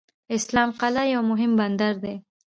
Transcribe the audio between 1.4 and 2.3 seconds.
بندر دی.